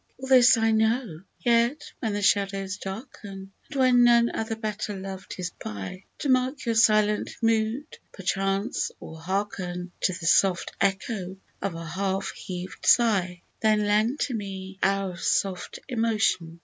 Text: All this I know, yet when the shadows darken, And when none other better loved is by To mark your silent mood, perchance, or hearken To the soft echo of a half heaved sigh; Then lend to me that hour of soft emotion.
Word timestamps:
All 0.17 0.27
this 0.29 0.57
I 0.57 0.71
know, 0.71 1.21
yet 1.41 1.91
when 1.99 2.13
the 2.13 2.23
shadows 2.23 2.77
darken, 2.77 3.51
And 3.69 3.79
when 3.79 4.03
none 4.03 4.31
other 4.33 4.55
better 4.55 4.95
loved 4.99 5.35
is 5.37 5.51
by 5.63 6.05
To 6.17 6.29
mark 6.29 6.65
your 6.65 6.73
silent 6.73 7.29
mood, 7.43 7.99
perchance, 8.11 8.89
or 8.99 9.19
hearken 9.21 9.91
To 10.01 10.11
the 10.13 10.25
soft 10.25 10.71
echo 10.81 11.37
of 11.61 11.75
a 11.75 11.85
half 11.85 12.31
heaved 12.31 12.83
sigh; 12.87 13.43
Then 13.61 13.85
lend 13.85 14.21
to 14.21 14.33
me 14.33 14.79
that 14.81 14.87
hour 14.87 15.11
of 15.11 15.19
soft 15.21 15.77
emotion. 15.87 16.59